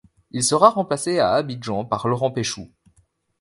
[0.31, 2.71] Il sera remplacé à Abidjan par Laurent Péchoux.